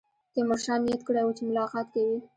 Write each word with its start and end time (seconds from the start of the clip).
تیمورشاه 0.33 0.79
نیت 0.85 1.01
کړی 1.07 1.21
وو 1.23 1.35
چې 1.37 1.43
ملاقات 1.49 1.87
کوي. 1.93 2.17